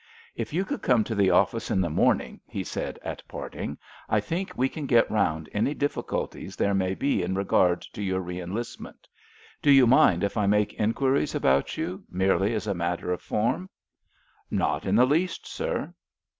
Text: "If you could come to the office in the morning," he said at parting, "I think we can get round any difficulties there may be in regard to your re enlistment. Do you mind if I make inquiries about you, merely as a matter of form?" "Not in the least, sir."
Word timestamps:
"If 0.35 0.51
you 0.51 0.65
could 0.65 0.81
come 0.81 1.03
to 1.03 1.13
the 1.13 1.29
office 1.29 1.69
in 1.69 1.79
the 1.79 1.87
morning," 1.91 2.41
he 2.47 2.63
said 2.63 2.97
at 3.03 3.21
parting, 3.27 3.77
"I 4.09 4.19
think 4.19 4.51
we 4.55 4.67
can 4.67 4.87
get 4.87 5.11
round 5.11 5.47
any 5.53 5.75
difficulties 5.75 6.55
there 6.55 6.73
may 6.73 6.95
be 6.95 7.21
in 7.21 7.35
regard 7.35 7.81
to 7.93 8.01
your 8.01 8.19
re 8.19 8.41
enlistment. 8.41 9.07
Do 9.61 9.69
you 9.69 9.85
mind 9.85 10.23
if 10.23 10.37
I 10.37 10.47
make 10.47 10.73
inquiries 10.73 11.35
about 11.35 11.77
you, 11.77 12.03
merely 12.09 12.55
as 12.55 12.65
a 12.65 12.73
matter 12.73 13.11
of 13.13 13.21
form?" 13.21 13.69
"Not 14.49 14.87
in 14.87 14.95
the 14.95 15.05
least, 15.05 15.45
sir." 15.45 15.93